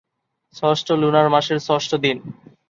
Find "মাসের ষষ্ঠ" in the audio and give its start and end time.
1.33-1.91